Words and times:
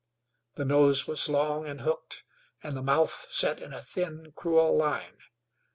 The 0.55 0.65
nose 0.65 1.05
was 1.07 1.29
long 1.29 1.67
and 1.67 1.81
hooked, 1.81 2.23
and 2.63 2.75
the 2.75 2.81
mouth 2.81 3.27
set 3.29 3.61
in 3.61 3.71
a 3.71 3.83
thin, 3.83 4.31
cruel 4.35 4.75
line. 4.75 5.19